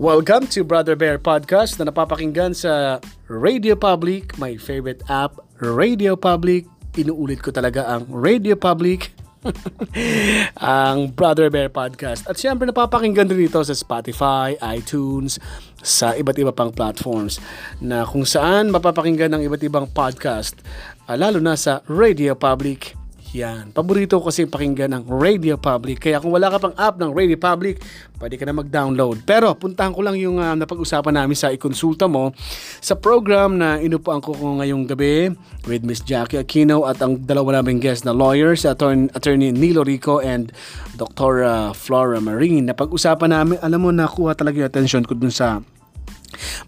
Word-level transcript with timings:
Welcome 0.00 0.48
to 0.56 0.64
Brother 0.64 0.96
Bear 0.96 1.20
Podcast 1.20 1.76
na 1.76 1.92
napapakinggan 1.92 2.56
sa 2.56 3.04
Radio 3.28 3.76
Public, 3.76 4.32
my 4.40 4.56
favorite 4.56 5.04
app, 5.12 5.36
Radio 5.60 6.16
Public. 6.16 6.64
Inuulit 6.96 7.44
ko 7.44 7.52
talaga 7.52 7.84
ang 7.84 8.08
Radio 8.08 8.56
Public, 8.56 9.12
ang 10.56 11.12
Brother 11.12 11.52
Bear 11.52 11.68
Podcast. 11.68 12.24
At 12.32 12.40
syempre 12.40 12.64
napapakinggan 12.64 13.28
din 13.28 13.44
dito 13.44 13.60
sa 13.60 13.76
Spotify, 13.76 14.56
iTunes, 14.72 15.36
sa 15.84 16.16
iba't 16.16 16.40
iba 16.40 16.56
pang 16.56 16.72
platforms 16.72 17.36
na 17.84 18.08
kung 18.08 18.24
saan 18.24 18.72
mapapakinggan 18.72 19.36
ng 19.36 19.52
iba't 19.52 19.60
ibang 19.68 19.84
podcast, 19.84 20.64
uh, 21.12 21.16
lalo 21.20 21.44
na 21.44 21.60
sa 21.60 21.84
Radio 21.92 22.32
Public 22.32 22.96
yan. 23.30 23.70
Paborito 23.70 24.18
ko 24.18 24.28
kasi 24.30 24.46
pakinggan 24.46 24.90
ng 24.90 25.04
Radio 25.06 25.54
Public. 25.54 26.02
Kaya 26.02 26.18
kung 26.18 26.34
wala 26.34 26.50
ka 26.50 26.58
pang 26.58 26.74
app 26.74 26.98
ng 26.98 27.14
Radio 27.14 27.38
Public, 27.38 27.78
pwede 28.18 28.34
ka 28.34 28.44
na 28.46 28.54
mag-download. 28.54 29.22
Pero 29.22 29.54
puntahan 29.54 29.94
ko 29.94 30.02
lang 30.02 30.18
yung 30.18 30.42
uh, 30.42 30.54
napag-usapan 30.58 31.14
namin 31.14 31.38
sa 31.38 31.54
ikonsulta 31.54 32.10
mo 32.10 32.34
sa 32.82 32.98
program 32.98 33.54
na 33.58 33.78
inupuan 33.78 34.18
ko 34.18 34.34
ngayong 34.34 34.84
gabi 34.90 35.30
with 35.70 35.86
Miss 35.86 36.02
Jackie 36.02 36.42
Aquino 36.42 36.84
at 36.90 36.98
ang 36.98 37.22
dalawa 37.22 37.62
naming 37.62 37.78
guest 37.78 38.02
na 38.02 38.10
lawyers, 38.10 38.66
attorney, 38.66 39.06
attorney 39.14 39.54
Nilo 39.54 39.86
Rico 39.86 40.18
and 40.18 40.50
Dr. 40.98 41.46
Uh, 41.46 41.70
Flora 41.70 42.18
Marine. 42.18 42.66
Napag-usapan 42.66 43.30
namin, 43.30 43.56
alam 43.62 43.78
mo, 43.78 43.94
nakuha 43.94 44.34
talaga 44.34 44.58
yung 44.58 44.68
attention 44.68 45.06
ko 45.06 45.14
dun 45.14 45.30
sa 45.30 45.62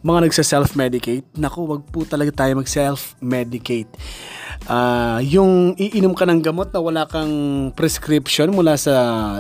mga 0.03 0.31
nagsa-self-medicate. 0.31 1.27
Naku, 1.39 1.67
wag 1.67 1.83
po 1.91 2.07
talaga 2.07 2.47
tayo 2.47 2.59
mag-self-medicate 2.59 3.91
uh, 4.69 5.19
yung 5.25 5.75
iinom 5.79 6.15
ka 6.15 6.29
ng 6.29 6.43
gamot 6.43 6.71
na 6.71 6.81
wala 6.83 7.03
kang 7.09 7.35
prescription 7.75 8.53
mula 8.53 8.79
sa 8.79 8.95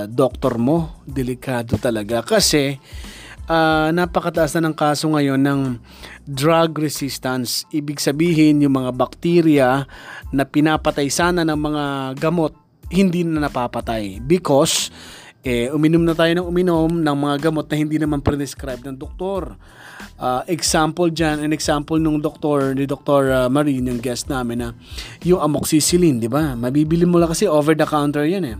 doktor 0.08 0.58
mo, 0.58 1.02
delikado 1.06 1.78
talaga. 1.78 2.24
Kasi 2.24 2.78
uh, 3.46 3.88
napakataas 3.92 4.56
na 4.58 4.70
ng 4.70 4.76
kaso 4.76 5.10
ngayon 5.10 5.40
ng 5.42 5.60
drug 6.26 6.78
resistance. 6.78 7.66
Ibig 7.70 7.98
sabihin 7.98 8.62
yung 8.62 8.78
mga 8.78 8.90
bakterya 8.94 9.68
na 10.32 10.44
pinapatay 10.46 11.10
sana 11.12 11.42
ng 11.46 11.58
mga 11.58 11.84
gamot, 12.18 12.54
hindi 12.92 13.24
na 13.24 13.48
napapatay. 13.48 14.20
Because 14.22 14.92
eh, 15.42 15.66
uminom 15.74 16.06
na 16.06 16.14
tayo 16.14 16.30
ng 16.38 16.46
uminom 16.46 17.02
ng 17.02 17.16
mga 17.18 17.50
gamot 17.50 17.66
na 17.66 17.74
hindi 17.74 17.98
naman 17.98 18.22
prescribe 18.22 18.78
ng 18.86 18.94
doktor. 18.94 19.58
Uh, 20.22 20.46
example 20.46 21.10
dyan, 21.10 21.42
an 21.42 21.50
example 21.50 21.98
nung 21.98 22.22
doktor, 22.22 22.78
ni 22.78 22.86
Dr. 22.86 23.22
Uh, 23.34 23.48
Marine, 23.50 23.90
yung 23.90 23.98
guest 23.98 24.30
namin 24.30 24.62
na 24.62 24.68
yung 25.26 25.42
amoxicillin, 25.42 26.22
di 26.22 26.30
ba? 26.30 26.54
Mabibili 26.54 27.02
mo 27.02 27.18
lang 27.18 27.34
kasi 27.34 27.50
over 27.50 27.74
the 27.74 27.82
counter 27.82 28.22
yan 28.22 28.54
eh. 28.54 28.56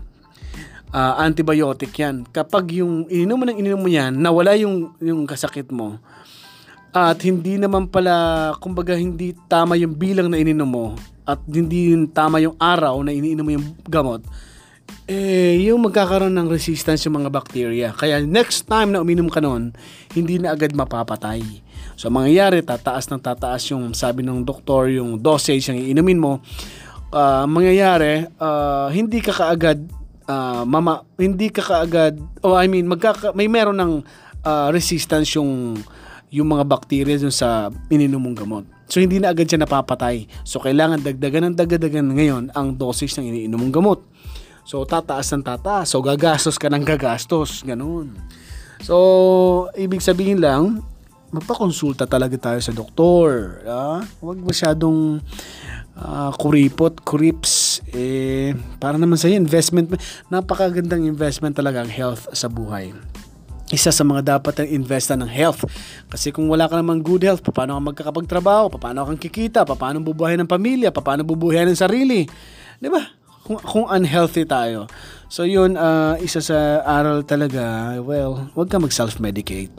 Uh, 0.91 1.23
antibiotic 1.23 1.95
yan. 1.95 2.27
Kapag 2.27 2.75
yung 2.75 3.07
ininom 3.07 3.39
mo 3.39 3.45
ng 3.47 3.57
ininom 3.63 3.79
mo 3.79 3.87
yan, 3.87 4.19
nawala 4.19 4.51
yung, 4.59 4.91
yung 4.99 5.23
kasakit 5.23 5.71
mo, 5.71 6.03
at 6.93 7.17
hindi 7.25 7.57
naman 7.57 7.89
pala, 7.89 8.53
kumbaga 8.59 8.93
hindi 8.93 9.33
tama 9.49 9.73
yung 9.79 9.95
bilang 9.95 10.29
na 10.29 10.37
ininom 10.37 10.67
mo, 10.67 10.85
at 11.23 11.39
hindi 11.47 11.95
tama 12.11 12.43
yung 12.43 12.59
araw 12.59 12.99
na 13.07 13.15
iniinom 13.15 13.41
mo 13.47 13.51
yung 13.55 13.67
gamot, 13.87 14.21
eh, 15.03 15.59
yung 15.67 15.83
magkakaroon 15.83 16.31
ng 16.31 16.47
resistance 16.47 17.03
yung 17.03 17.19
mga 17.19 17.31
bacteria. 17.31 17.89
Kaya 17.91 18.23
next 18.23 18.63
time 18.69 18.95
na 18.95 19.03
uminom 19.03 19.27
ka 19.27 19.43
nun, 19.43 19.75
hindi 20.15 20.39
na 20.39 20.55
agad 20.55 20.71
mapapatay. 20.71 21.43
So, 21.99 22.07
mangyayari, 22.07 22.63
tataas 22.63 23.11
ng 23.11 23.19
tataas 23.19 23.67
yung 23.69 23.91
sabi 23.91 24.23
ng 24.23 24.47
doktor, 24.47 24.89
yung 24.89 25.19
dosage 25.19 25.67
yung 25.69 25.79
iinumin 25.79 26.19
mo. 26.19 26.39
Uh, 27.13 27.45
mangyayari, 27.45 28.25
uh, 28.41 28.89
hindi 28.89 29.21
ka 29.21 29.35
kaagad, 29.35 29.83
uh, 30.25 30.65
mama, 30.65 31.05
hindi 31.19 31.53
ka 31.53 31.61
kaagad, 31.61 32.17
oh, 32.41 32.57
I 32.57 32.65
mean, 32.65 32.89
magkaka, 32.89 33.35
may 33.37 33.45
meron 33.45 33.77
ng 33.77 33.93
uh, 34.41 34.67
resistance 34.73 35.37
yung 35.37 35.77
yung 36.33 36.49
mga 36.49 36.65
bacteria 36.65 37.13
dun 37.21 37.29
sa 37.29 37.69
ininom 37.93 38.17
mong 38.17 38.37
gamot. 38.41 38.65
So, 38.89 38.97
hindi 38.97 39.21
na 39.21 39.29
agad 39.29 39.45
siya 39.45 39.61
napapatay. 39.61 40.25
So, 40.41 40.57
kailangan 40.57 41.05
dagdagan 41.05 41.53
ng 41.53 41.55
dagdagan 41.61 42.09
ngayon 42.09 42.43
ang 42.57 42.73
dosage 42.73 43.13
ng 43.21 43.29
iniinom 43.29 43.61
mong 43.61 43.73
gamot. 43.77 43.99
So, 44.63 44.87
tataas 44.87 45.31
ng 45.35 45.43
tataas. 45.43 45.91
So, 45.91 45.99
gagastos 45.99 46.55
ka 46.55 46.71
ng 46.71 46.87
gagastos. 46.87 47.63
Ganun. 47.67 48.15
So, 48.83 49.67
ibig 49.75 50.03
sabihin 50.03 50.39
lang, 50.39 50.83
magpakonsulta 51.35 52.07
talaga 52.07 52.35
tayo 52.39 52.59
sa 52.63 52.71
doktor. 52.71 53.59
Ah? 53.67 54.03
Huwag 54.23 54.39
masyadong 54.39 55.19
uh, 55.99 56.31
kuripot, 56.39 57.03
kurips. 57.03 57.83
Eh, 57.91 58.55
para 58.79 58.95
naman 58.95 59.19
sa 59.19 59.27
investment. 59.27 59.93
Napakagandang 60.31 61.03
investment 61.03 61.59
talaga 61.59 61.83
ang 61.83 61.91
health 61.91 62.31
sa 62.31 62.47
buhay 62.47 62.95
isa 63.73 63.89
sa 63.89 64.05
mga 64.05 64.37
dapat 64.37 64.53
ang 64.61 64.69
investa 64.69 65.17
ng 65.17 65.25
health. 65.25 65.65
Kasi 66.05 66.29
kung 66.29 66.45
wala 66.45 66.69
ka 66.69 66.77
namang 66.77 67.01
good 67.01 67.25
health, 67.25 67.41
paano 67.41 67.73
ka 67.73 67.81
magkakapagtrabaho, 67.81 68.69
paano 68.77 69.01
kang 69.09 69.17
kikita, 69.17 69.65
paano 69.65 69.97
bubuhayin 69.97 70.45
ng 70.45 70.51
pamilya, 70.51 70.93
paano 70.93 71.25
bubuhayin 71.25 71.73
ng 71.73 71.81
sarili. 71.81 72.29
Di 72.77 72.85
ba? 72.93 73.01
Kung, 73.43 73.59
kung 73.59 73.85
unhealthy 73.91 74.47
tayo. 74.47 74.87
So 75.27 75.43
yun, 75.43 75.75
uh, 75.75 76.15
isa 76.23 76.39
sa 76.39 76.81
aral 76.85 77.27
talaga, 77.27 77.95
well, 77.99 78.47
wag 78.55 78.71
ka 78.71 78.79
mag-self-medicate. 78.79 79.73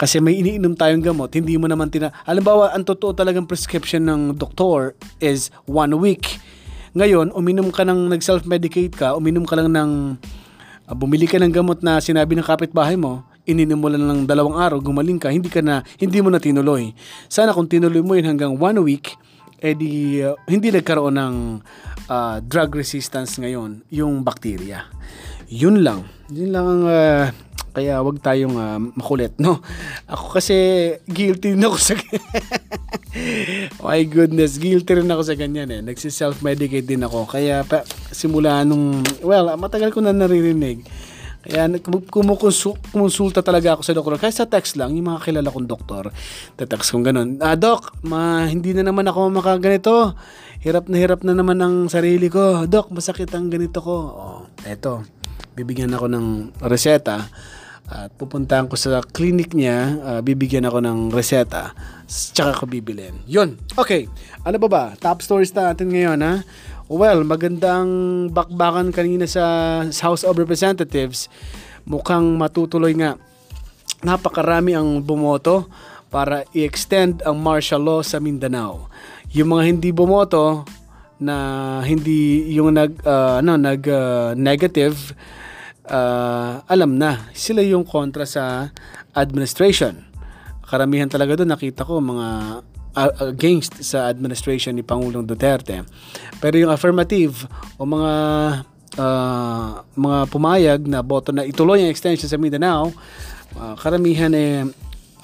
Kasi 0.00 0.18
may 0.18 0.40
iniinom 0.40 0.74
tayong 0.74 1.04
gamot, 1.04 1.30
hindi 1.36 1.54
mo 1.60 1.70
naman 1.70 1.92
tina... 1.92 2.10
Halimbawa, 2.26 2.74
ang 2.74 2.82
totoo 2.82 3.14
talagang 3.14 3.46
prescription 3.46 4.02
ng 4.08 4.34
doktor 4.34 4.98
is 5.22 5.52
one 5.68 5.94
week. 6.00 6.42
Ngayon, 6.98 7.30
uminom 7.36 7.70
ka 7.70 7.86
ng 7.86 8.10
nag-self-medicate 8.10 8.96
ka, 8.96 9.14
uminom 9.14 9.46
ka 9.46 9.54
lang 9.60 9.70
ng... 9.70 9.90
Uh, 10.90 10.96
bumili 10.98 11.30
ka 11.30 11.38
ng 11.38 11.54
gamot 11.54 11.84
na 11.86 12.02
sinabi 12.02 12.34
ng 12.34 12.42
kapitbahay 12.42 12.98
mo, 12.98 13.22
ininom 13.46 13.78
mo 13.78 13.90
lang 13.90 14.02
ng 14.06 14.20
dalawang 14.26 14.58
araw, 14.58 14.78
gumaling 14.82 15.18
ka, 15.18 15.30
hindi 15.30 15.50
ka 15.50 15.62
na, 15.62 15.82
hindi 15.98 16.18
mo 16.18 16.30
na 16.30 16.42
tinuloy. 16.42 16.94
Sana 17.26 17.54
kung 17.54 17.70
tinuloy 17.70 18.02
mo 18.02 18.14
yun 18.18 18.26
hanggang 18.26 18.54
one 18.58 18.78
week, 18.82 19.14
eh 19.62 19.78
di, 19.78 20.18
uh, 20.18 20.34
hindi 20.50 20.74
nagkaroon 20.74 21.14
ng 21.14 21.36
uh, 22.10 22.36
drug 22.42 22.82
resistance 22.82 23.38
ngayon, 23.38 23.86
yung 23.94 24.26
bacteria. 24.26 24.90
Yun 25.46 25.86
lang. 25.86 26.02
Yun 26.34 26.50
lang 26.50 26.66
ang 26.66 26.84
uh, 26.90 27.24
kaya 27.72 28.04
wag 28.04 28.20
tayong 28.20 28.56
uh, 28.58 28.76
makulit, 28.98 29.32
no? 29.40 29.64
Ako 30.04 30.36
kasi 30.36 30.56
guilty 31.08 31.56
na 31.56 31.72
ako 31.72 31.78
sa 31.80 31.94
My 33.84 34.04
goodness, 34.04 34.60
guilty 34.60 35.00
rin 35.00 35.08
ako 35.08 35.22
sa 35.24 35.38
ganyan 35.38 35.72
eh. 35.72 35.80
Nagsi-self-medicate 35.80 36.84
din 36.84 37.00
ako. 37.00 37.24
Kaya 37.24 37.64
pa, 37.64 37.80
simula 38.12 38.60
nung, 38.68 39.00
well, 39.24 39.56
matagal 39.56 39.88
ko 39.88 40.04
na 40.04 40.12
naririnig 40.12 40.84
kaya 41.42 41.66
kumukonsulta 41.82 43.42
talaga 43.42 43.74
ako 43.74 43.82
sa 43.82 43.94
doktor. 43.98 44.14
Kaya 44.22 44.32
sa 44.32 44.46
text 44.46 44.78
lang, 44.78 44.94
yung 44.94 45.10
mga 45.10 45.26
kilala 45.26 45.50
kong 45.50 45.66
doktor, 45.66 46.14
text 46.54 46.94
kong 46.94 47.02
ganun, 47.02 47.42
ah, 47.42 47.58
Dok, 47.58 48.06
ma, 48.06 48.46
hindi 48.46 48.70
na 48.70 48.86
naman 48.86 49.10
ako 49.10 49.30
makaganito. 49.34 50.14
Hirap 50.62 50.86
na 50.86 50.96
hirap 51.02 51.26
na 51.26 51.34
naman 51.34 51.58
ang 51.58 51.90
sarili 51.90 52.30
ko. 52.30 52.70
Dok, 52.70 52.94
masakit 52.94 53.26
ang 53.34 53.50
ganito 53.50 53.82
ko. 53.82 53.96
Oh, 54.14 54.42
eto, 54.62 55.02
bibigyan 55.58 55.90
ako 55.90 56.06
ng 56.06 56.26
reseta 56.62 57.26
at 57.92 58.08
pupuntahan 58.14 58.70
ko 58.70 58.78
sa 58.78 59.02
clinic 59.02 59.52
niya, 59.52 59.98
uh, 60.00 60.20
bibigyan 60.22 60.64
ako 60.64 60.78
ng 60.80 60.98
reseta, 61.12 61.74
tsaka 62.08 62.62
ko 62.62 62.64
bibilin. 62.64 63.18
Yun. 63.28 63.58
Okay. 63.76 64.06
Ano 64.46 64.56
ba 64.62 64.68
ba? 64.70 64.84
Top 64.96 65.20
stories 65.20 65.52
natin 65.52 65.92
ngayon, 65.92 66.22
ha? 66.24 66.40
Well, 66.92 67.24
magandang 67.24 67.88
bakbakan 68.36 68.92
kanina 68.92 69.24
sa 69.24 69.80
House 70.04 70.28
of 70.28 70.36
Representatives. 70.36 71.32
Mukhang 71.88 72.36
matutuloy 72.36 72.92
nga. 72.92 73.16
Napakarami 74.04 74.76
ang 74.76 75.00
bumoto 75.00 75.72
para 76.12 76.44
i-extend 76.52 77.24
ang 77.24 77.40
martial 77.40 77.80
law 77.80 78.04
sa 78.04 78.20
Mindanao. 78.20 78.92
Yung 79.32 79.56
mga 79.56 79.72
hindi 79.72 79.88
bumoto 79.88 80.68
na 81.16 81.80
hindi 81.80 82.52
yung 82.52 82.76
nag 82.76 83.00
uh, 83.08 83.40
ano 83.40 83.56
nag 83.56 83.82
uh, 83.88 84.36
negative 84.36 85.16
uh, 85.88 86.60
alam 86.68 87.00
na 87.00 87.32
sila 87.32 87.64
yung 87.64 87.88
kontra 87.88 88.28
sa 88.28 88.68
administration. 89.16 89.96
Karamihan 90.68 91.08
talaga 91.08 91.40
doon 91.40 91.56
nakita 91.56 91.88
ko 91.88 92.04
mga 92.04 92.28
against 92.94 93.80
sa 93.80 94.12
administration 94.12 94.76
ni 94.76 94.84
Pangulong 94.84 95.24
Duterte. 95.24 95.84
Pero 96.38 96.60
yung 96.60 96.72
affirmative 96.72 97.48
o 97.80 97.88
mga 97.88 98.12
uh, 99.00 99.70
mga 99.96 100.18
pumayag 100.28 100.80
na 100.84 101.00
boto 101.00 101.32
na 101.32 101.46
ituloy 101.46 101.80
ang 101.80 101.90
extension 101.92 102.28
sa 102.28 102.36
Mindanao, 102.36 102.92
uh, 103.56 103.74
karamihan 103.80 104.32
eh 104.36 104.68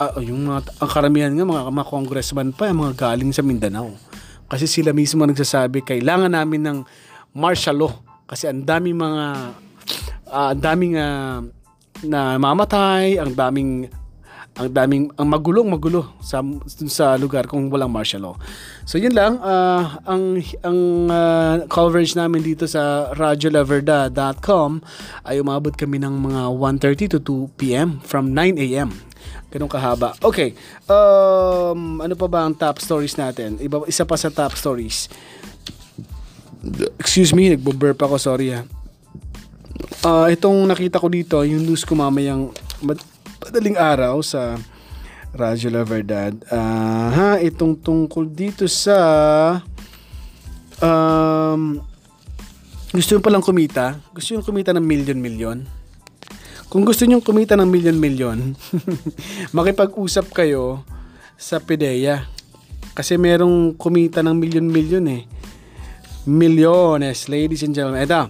uh, 0.00 0.20
yung 0.23 0.49
mga 0.49 0.61
ang 0.81 0.91
karamihan 0.91 1.32
nga 1.35 1.44
mga, 1.44 1.62
mga 1.69 1.88
congressman 1.88 2.49
pa 2.56 2.73
mga 2.73 2.94
galing 2.97 3.32
sa 3.35 3.44
Mindanao. 3.44 3.93
Kasi 4.49 4.64
sila 4.64 4.97
mismo 4.97 5.29
nagsasabi 5.29 5.85
kailangan 5.85 6.32
namin 6.32 6.64
ng 6.64 6.79
martial 7.37 7.85
law 7.85 7.93
kasi 8.25 8.49
ang 8.49 8.64
daming 8.64 8.97
mga 8.97 9.25
uh, 10.32 10.49
ang 10.56 10.61
daming 10.61 10.97
uh, 10.97 11.44
na 11.99 12.38
mamatay, 12.38 13.19
ang 13.19 13.35
daming 13.35 13.91
ang 14.59 14.69
daming 14.75 15.07
ang 15.15 15.31
magulong 15.31 15.71
magulo 15.71 16.19
sa 16.19 16.43
sa 16.91 17.15
lugar 17.15 17.47
kung 17.47 17.71
walang 17.71 17.95
martial 17.95 18.27
law. 18.27 18.37
So 18.83 18.99
yun 18.99 19.15
lang 19.15 19.39
uh, 19.39 20.03
ang 20.03 20.43
ang 20.67 20.81
uh, 21.07 21.55
coverage 21.71 22.19
namin 22.19 22.43
dito 22.43 22.67
sa 22.67 23.15
radiolaverda.com 23.15 24.83
ay 25.31 25.39
umabot 25.39 25.71
kami 25.71 26.03
ng 26.03 26.15
mga 26.27 26.43
1:30 26.51 27.15
to 27.15 27.19
2 27.23 27.55
PM 27.55 28.03
from 28.03 28.35
9 28.35 28.59
AM 28.59 29.09
Ganun 29.49 29.71
kahaba. 29.71 30.13
Okay. 30.21 30.53
Um, 30.85 32.05
ano 32.05 32.13
pa 32.13 32.29
ba 32.29 32.45
ang 32.45 32.53
top 32.53 32.85
stories 32.85 33.17
natin? 33.17 33.57
Iba, 33.57 33.81
isa 33.89 34.05
pa 34.05 34.21
sa 34.21 34.29
top 34.29 34.53
stories. 34.53 35.09
Excuse 37.01 37.33
me, 37.33 37.49
nagbo-burp 37.57 37.97
ako. 37.97 38.21
Sorry 38.21 38.53
ha. 38.53 38.69
Uh, 40.05 40.29
itong 40.29 40.69
nakita 40.69 41.01
ko 41.01 41.09
dito, 41.09 41.41
yung 41.49 41.65
news 41.65 41.83
ko 41.89 41.97
mamayang 41.97 42.53
madaling 43.43 43.79
araw 43.79 44.23
sa 44.23 44.58
Radyo 45.35 45.69
La 45.70 45.82
Verdad. 45.87 46.35
Uh, 46.50 47.38
itong 47.43 47.79
tungkol 47.79 48.26
dito 48.31 48.67
sa 48.67 48.99
um, 50.82 51.79
gusto 52.90 53.11
nyo 53.14 53.20
palang 53.23 53.44
kumita. 53.44 53.99
Gusto 54.11 54.35
nyo 54.35 54.43
kumita 54.43 54.75
ng 54.75 54.85
milyon-milyon 54.85 55.79
kung 56.69 56.85
gusto 56.85 57.08
nyong 57.08 57.25
kumita 57.25 57.56
ng 57.56 57.64
milyon-milyon, 57.64 58.52
makipag-usap 59.56 60.37
kayo 60.37 60.85
sa 61.40 61.64
PDEA. 61.64 62.29
Kasi 62.93 63.17
merong 63.17 63.73
kumita 63.73 64.20
ng 64.20 64.37
milyon-milyon 64.37 65.06
eh. 65.08 65.25
Milyones, 66.29 67.25
ladies 67.32 67.64
and 67.64 67.73
gentlemen. 67.73 68.05
Ito, 68.05 68.29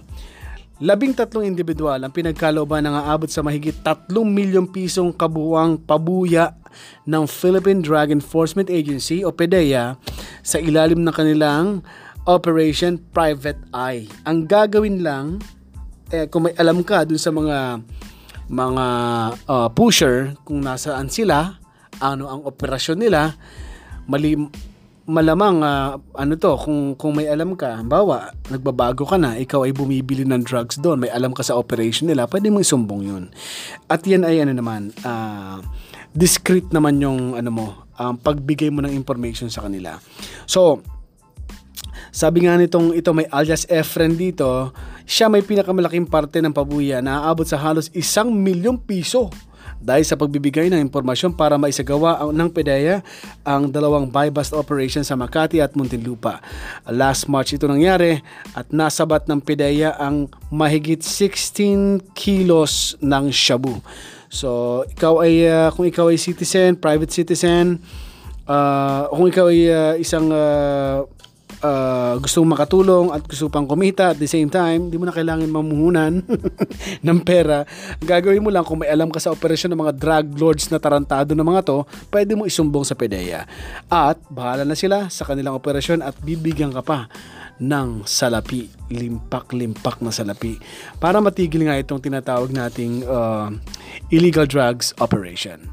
labing 0.79 1.11
tatlong 1.11 1.43
individual 1.43 1.99
ang 1.99 2.11
pinagkalooban 2.11 2.87
ng 2.87 2.95
aabot 2.95 3.27
sa 3.27 3.43
mahigit 3.43 3.75
tatlong 3.83 4.27
milyong 4.27 4.71
pisong 4.71 5.11
kabuwang 5.11 5.75
pabuya 5.75 6.55
ng 7.03 7.27
Philippine 7.27 7.83
Drug 7.83 8.15
Enforcement 8.15 8.71
Agency 8.71 9.27
o 9.27 9.35
PDEA 9.35 9.99
sa 10.39 10.57
ilalim 10.57 11.03
ng 11.03 11.11
kanilang 11.11 11.83
Operation 12.23 12.95
Private 13.11 13.59
Eye. 13.75 14.07
Ang 14.23 14.47
gagawin 14.47 15.03
lang, 15.03 15.43
eh, 16.13 16.31
kung 16.31 16.47
may 16.47 16.55
alam 16.55 16.79
ka 16.85 17.03
dun 17.03 17.19
sa 17.19 17.33
mga 17.33 17.83
mga 18.49 18.85
uh, 19.45 19.69
pusher 19.75 20.33
kung 20.41 20.63
nasaan 20.63 21.11
sila, 21.11 21.61
ano 22.01 22.25
ang 22.25 22.41
operasyon 22.47 22.97
nila, 22.97 23.37
mali 24.09 24.33
malamang 25.09 25.65
uh, 25.65 25.97
ano 26.13 26.33
to 26.37 26.53
kung 26.61 26.93
kung 26.93 27.17
may 27.17 27.25
alam 27.25 27.57
ka 27.57 27.81
bawa 27.81 28.29
nagbabago 28.53 29.09
ka 29.09 29.17
na 29.17 29.33
ikaw 29.41 29.65
ay 29.65 29.73
bumibili 29.73 30.21
ng 30.21 30.45
drugs 30.45 30.77
doon 30.77 31.01
may 31.01 31.09
alam 31.09 31.33
ka 31.33 31.41
sa 31.41 31.57
operation 31.57 32.05
nila 32.05 32.29
pwede 32.29 32.53
mo 32.53 32.61
isumbong 32.61 33.03
yun. 33.09 33.23
At 33.89 34.05
yan 34.05 34.21
ay 34.21 34.45
ano 34.45 34.53
naman 34.53 34.93
uh, 35.01 35.65
discreet 36.13 36.69
naman 36.69 37.01
yung 37.01 37.33
ano 37.33 37.49
mo 37.49 37.67
um, 37.97 38.13
pagbigay 38.21 38.69
mo 38.69 38.85
ng 38.85 38.93
information 38.93 39.49
sa 39.49 39.65
kanila. 39.65 39.97
So 40.45 40.85
sabi 42.13 42.45
nga 42.45 42.53
nitong 42.53 42.93
ito 42.93 43.09
may 43.09 43.25
alias 43.33 43.65
Efren 43.65 44.13
dito 44.13 44.69
siya 45.09 45.25
may 45.25 45.41
pinakamalaking 45.41 46.05
parte 46.05 46.37
ng 46.37 46.53
pabuya 46.53 47.01
na 47.01 47.25
aabot 47.25 47.45
sa 47.45 47.57
halos 47.57 47.89
isang 47.97 48.29
milyong 48.29 48.77
piso 48.77 49.33
dahil 49.79 50.03
sa 50.03 50.19
pagbibigay 50.19 50.67
ng 50.67 50.83
impormasyon 50.83 51.33
para 51.33 51.55
maisagawa 51.55 52.27
ng 52.29 52.49
PDEA 52.51 52.99
ang 53.47 53.71
dalawang 53.71 54.11
buy-bust 54.11 54.51
operation 54.51 55.01
sa 55.07 55.15
Makati 55.15 55.63
at 55.63 55.73
Muntinlupa. 55.73 56.43
Last 56.85 57.31
March 57.31 57.55
ito 57.55 57.65
nangyari 57.65 58.19
at 58.53 58.69
nasabat 58.69 59.25
ng 59.31 59.39
PDEA 59.39 59.95
ang 59.95 60.27
mahigit 60.51 60.99
16 61.01 62.11
kilos 62.11 62.99
ng 62.99 63.31
shabu. 63.31 63.79
So, 64.29 64.83
ikaw 64.85 65.25
ay 65.25 65.49
uh, 65.49 65.69
kung 65.73 65.89
ikaw 65.89 66.13
ay 66.13 66.21
citizen, 66.21 66.77
private 66.77 67.09
citizen, 67.09 67.81
uh, 68.45 69.09
kung 69.09 69.25
ikaw 69.25 69.49
ay 69.49 69.61
uh, 69.65 69.93
isang 69.97 70.29
uh, 70.29 71.09
uh, 71.63 72.15
gusto 72.19 72.43
makatulong 72.43 73.11
at 73.11 73.23
gusto 73.23 73.51
pang 73.51 73.67
kumita 73.67 74.15
at 74.15 74.17
the 74.19 74.27
same 74.27 74.47
time, 74.47 74.87
hindi 74.87 74.97
mo 74.99 75.07
na 75.07 75.15
kailangan 75.15 75.47
mamuhunan 75.47 76.23
ng 77.05 77.19
pera. 77.23 77.63
Gagawin 78.03 78.43
mo 78.43 78.49
lang 78.51 78.65
kung 78.65 78.83
may 78.83 78.89
alam 78.91 79.11
ka 79.11 79.19
sa 79.19 79.31
operasyon 79.31 79.75
ng 79.75 79.81
mga 79.81 79.93
drug 79.95 80.25
lords 80.39 80.67
na 80.71 80.79
tarantado 80.79 81.35
ng 81.35 81.45
mga 81.45 81.61
to, 81.67 81.77
pwede 82.11 82.33
mo 82.35 82.47
isumbong 82.47 82.87
sa 82.87 82.95
PDEA. 82.95 83.45
At 83.87 84.19
bahala 84.31 84.63
na 84.63 84.75
sila 84.75 85.11
sa 85.11 85.27
kanilang 85.27 85.55
operasyon 85.55 86.03
at 86.03 86.15
bibigyan 86.23 86.71
ka 86.73 86.83
pa 86.83 86.99
ng 87.59 88.07
salapi, 88.07 88.71
limpak-limpak 88.87 89.99
na 89.99 90.15
salapi 90.15 90.55
para 90.97 91.19
matigil 91.19 91.67
nga 91.67 91.75
itong 91.75 91.99
tinatawag 91.99 92.55
nating 92.55 93.03
uh, 93.03 93.51
illegal 94.07 94.47
drugs 94.47 94.95
operation. 95.03 95.67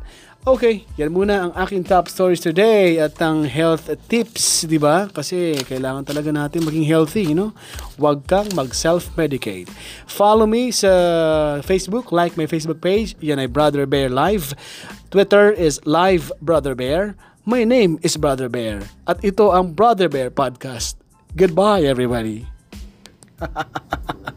Okay, 0.46 0.86
yan 0.94 1.10
muna 1.10 1.50
ang 1.50 1.52
aking 1.58 1.82
top 1.82 2.06
stories 2.06 2.38
today 2.38 3.02
at 3.02 3.18
ang 3.18 3.50
health 3.50 3.90
tips, 4.06 4.62
di 4.62 4.78
ba? 4.78 5.10
Kasi 5.10 5.58
kailangan 5.66 6.06
talaga 6.06 6.30
natin 6.30 6.62
maging 6.62 6.86
healthy, 6.86 7.26
you 7.26 7.34
know? 7.34 7.50
Huwag 7.98 8.30
kang 8.30 8.46
mag-self-medicate. 8.54 9.66
Follow 10.06 10.46
me 10.46 10.70
sa 10.70 10.86
Facebook, 11.66 12.14
like 12.14 12.38
my 12.38 12.46
Facebook 12.46 12.78
page. 12.78 13.18
Yan 13.18 13.42
ay 13.42 13.50
Brother 13.50 13.90
Bear 13.90 14.06
Live. 14.06 14.54
Twitter 15.10 15.50
is 15.50 15.82
Live 15.82 16.30
Brother 16.38 16.78
Bear. 16.78 17.18
My 17.42 17.66
name 17.66 17.98
is 18.06 18.14
Brother 18.14 18.46
Bear. 18.46 18.86
At 19.02 19.26
ito 19.26 19.50
ang 19.50 19.74
Brother 19.74 20.06
Bear 20.06 20.30
Podcast. 20.30 20.94
Goodbye, 21.34 21.82
everybody. 21.82 22.46